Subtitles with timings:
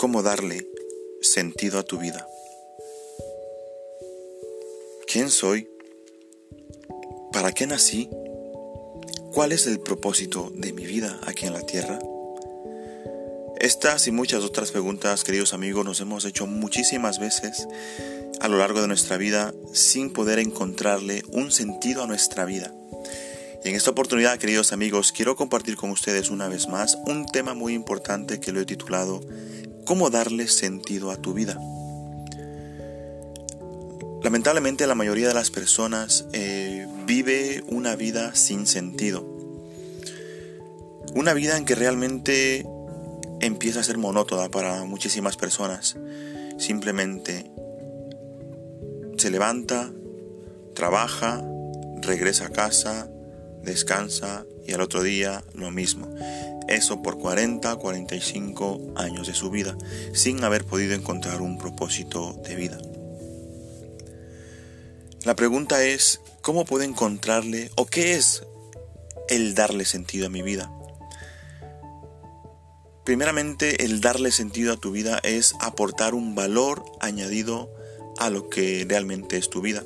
[0.00, 0.66] cómo darle
[1.20, 2.26] sentido a tu vida.
[5.06, 5.68] ¿Quién soy?
[7.34, 8.08] ¿Para qué nací?
[9.34, 11.98] ¿Cuál es el propósito de mi vida aquí en la tierra?
[13.58, 17.68] Estas y muchas otras preguntas, queridos amigos, nos hemos hecho muchísimas veces
[18.40, 22.72] a lo largo de nuestra vida sin poder encontrarle un sentido a nuestra vida.
[23.62, 27.52] Y en esta oportunidad, queridos amigos, quiero compartir con ustedes una vez más un tema
[27.52, 29.20] muy importante que lo he titulado
[29.90, 31.58] ¿Cómo darle sentido a tu vida?
[34.22, 39.26] Lamentablemente la mayoría de las personas eh, vive una vida sin sentido.
[41.16, 42.64] Una vida en que realmente
[43.40, 45.96] empieza a ser monótona para muchísimas personas.
[46.56, 47.50] Simplemente
[49.16, 49.90] se levanta,
[50.72, 51.44] trabaja,
[52.00, 53.10] regresa a casa,
[53.62, 56.08] descansa y al otro día lo mismo.
[56.68, 59.76] Eso por 40, 45 años de su vida,
[60.12, 62.78] sin haber podido encontrar un propósito de vida.
[65.24, 68.44] La pregunta es, ¿cómo puedo encontrarle o qué es
[69.28, 70.72] el darle sentido a mi vida?
[73.04, 77.68] Primeramente, el darle sentido a tu vida es aportar un valor añadido
[78.18, 79.82] a lo que realmente es tu vida.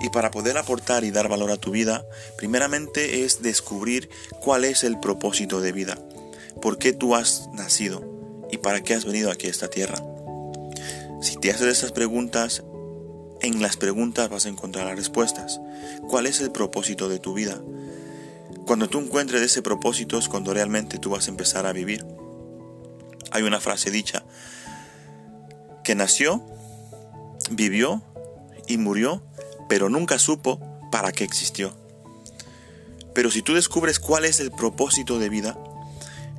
[0.00, 2.04] Y para poder aportar y dar valor a tu vida,
[2.36, 4.08] primeramente es descubrir
[4.40, 5.98] cuál es el propósito de vida,
[6.60, 8.02] por qué tú has nacido
[8.50, 10.02] y para qué has venido aquí a esta tierra.
[11.20, 12.62] Si te haces esas preguntas,
[13.40, 15.60] en las preguntas vas a encontrar las respuestas.
[16.08, 17.60] ¿Cuál es el propósito de tu vida?
[18.66, 22.04] Cuando tú encuentres ese propósito es cuando realmente tú vas a empezar a vivir.
[23.30, 24.24] Hay una frase dicha
[25.82, 26.42] que nació,
[27.50, 28.02] vivió
[28.66, 29.22] y murió,
[29.68, 31.74] pero nunca supo para qué existió.
[33.14, 35.56] Pero si tú descubres cuál es el propósito de vida,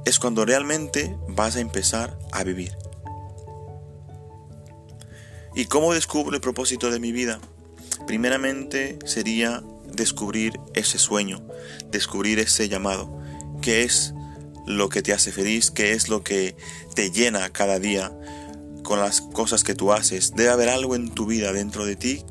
[0.05, 2.77] es cuando realmente vas a empezar a vivir.
[5.55, 7.39] ¿Y cómo descubro el propósito de mi vida?
[8.05, 11.41] Primeramente sería descubrir ese sueño,
[11.91, 13.21] descubrir ese llamado,
[13.61, 14.13] que es
[14.67, 16.57] lo que te hace feliz, qué es lo que
[16.93, 18.11] te llena cada día
[18.83, 20.33] con las cosas que tú haces.
[20.35, 22.25] Debe haber algo en tu vida dentro de ti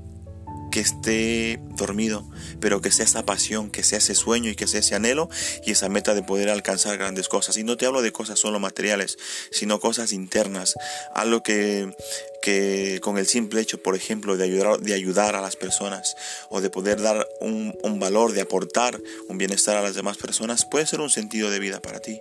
[0.75, 4.81] que esté dormido, pero que sea esa pasión, que sea ese sueño y que sea
[4.81, 5.29] ese anhelo
[5.65, 7.57] y esa meta de poder alcanzar grandes cosas.
[7.59, 9.17] Y no te hablo de cosas solo materiales,
[9.53, 10.75] sino cosas internas,
[11.15, 11.95] algo que,
[12.43, 16.17] que con el simple hecho, por ejemplo, de ayudar, de ayudar a las personas
[16.51, 20.65] o de poder dar un, un valor, de aportar un bienestar a las demás personas,
[20.65, 22.21] puede ser un sentido de vida para ti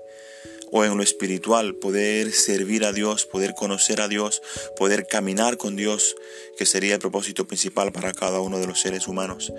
[0.76, 4.42] o en lo espiritual, poder servir a Dios, poder conocer a Dios,
[4.76, 6.16] poder caminar con Dios,
[6.58, 9.54] que sería el propósito principal para cada uno de los seres humanos.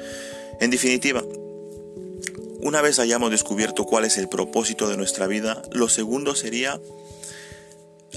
[0.61, 1.23] En definitiva,
[2.61, 6.81] una vez hayamos descubierto cuál es el propósito de nuestra vida, lo segundo sería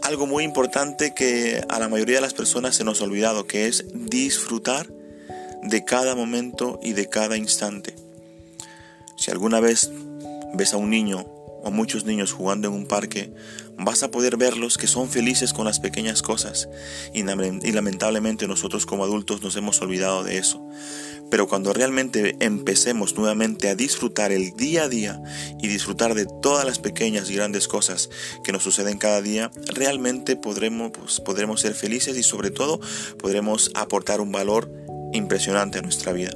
[0.02, 3.68] algo muy importante que a la mayoría de las personas se nos ha olvidado, que
[3.68, 4.92] es disfrutar
[5.62, 7.94] de cada momento y de cada instante.
[9.18, 9.92] Si alguna vez
[10.56, 11.37] ves a un niño
[11.68, 13.34] o muchos niños jugando en un parque,
[13.78, 16.70] vas a poder verlos que son felices con las pequeñas cosas
[17.14, 20.66] y, lamentablemente nosotros como adultos nos hemos olvidado de eso.
[21.30, 25.22] Pero cuando realmente empecemos nuevamente a disfrutar el día a día
[25.62, 28.10] y disfrutar de todas las pequeñas y grandes cosas
[28.46, 32.80] que nos suceden cada día, realmente podremos, pues, podremos ser felices y sobre todo
[33.20, 34.72] podremos aportar un valor
[35.12, 36.32] impresionante a nuestra vida.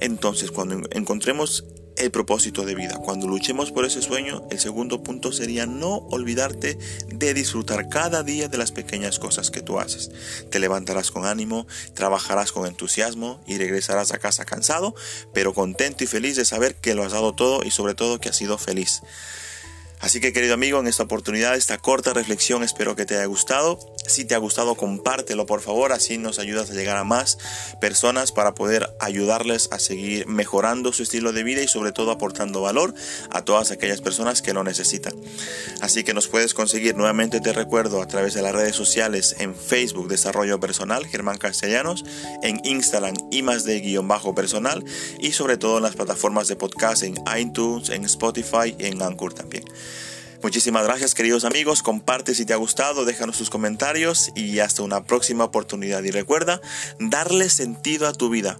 [0.00, 1.66] Entonces, cuando encontremos
[1.96, 2.98] el propósito de vida.
[2.98, 6.78] Cuando luchemos por ese sueño, el segundo punto sería no olvidarte
[7.08, 10.10] de disfrutar cada día de las pequeñas cosas que tú haces.
[10.50, 14.94] Te levantarás con ánimo, trabajarás con entusiasmo y regresarás a casa cansado,
[15.32, 18.28] pero contento y feliz de saber que lo has dado todo y sobre todo que
[18.28, 19.02] has sido feliz.
[20.04, 23.78] Así que querido amigo, en esta oportunidad, esta corta reflexión, espero que te haya gustado.
[24.06, 27.38] Si te ha gustado, compártelo por favor, así nos ayudas a llegar a más
[27.80, 32.60] personas para poder ayudarles a seguir mejorando su estilo de vida y sobre todo aportando
[32.60, 32.92] valor
[33.30, 35.14] a todas aquellas personas que lo necesitan.
[35.80, 39.54] Así que nos puedes conseguir, nuevamente te recuerdo, a través de las redes sociales, en
[39.54, 42.04] Facebook Desarrollo Personal, Germán Castellanos,
[42.42, 44.84] en Instagram y más de guion bajo personal
[45.18, 49.32] y sobre todo en las plataformas de podcast en iTunes, en Spotify y en Anchor
[49.32, 49.64] también.
[50.44, 55.02] Muchísimas gracias queridos amigos, comparte si te ha gustado, déjanos tus comentarios y hasta una
[55.04, 56.02] próxima oportunidad.
[56.02, 56.60] Y recuerda,
[57.00, 58.58] darle sentido a tu vida.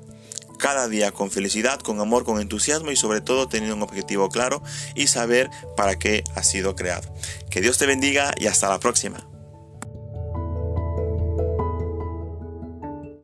[0.59, 4.63] Cada día con felicidad, con amor, con entusiasmo y sobre todo teniendo un objetivo claro
[4.95, 7.15] y saber para qué has sido creado.
[7.51, 9.34] Que Dios te bendiga y hasta la próxima.